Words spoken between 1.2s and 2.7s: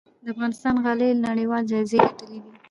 نړیوال جایزې ګټلي دي